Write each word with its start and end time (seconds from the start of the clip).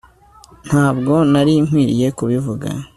ntabwo 0.67 1.13
nari 1.31 1.53
nkwiye 1.65 2.07
kubivuga 2.17 2.67